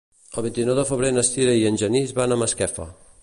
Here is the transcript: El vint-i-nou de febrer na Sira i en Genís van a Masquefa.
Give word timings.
El 0.41 0.43
vint-i-nou 0.45 0.77
de 0.79 0.85
febrer 0.91 1.11
na 1.17 1.25
Sira 1.27 1.55
i 1.59 1.69
en 1.73 1.79
Genís 1.83 2.17
van 2.23 2.35
a 2.37 2.41
Masquefa. 2.45 2.89